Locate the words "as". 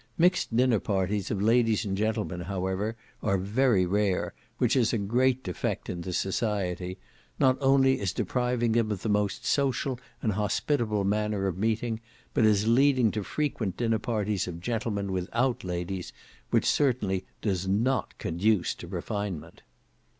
7.99-8.11, 12.45-12.67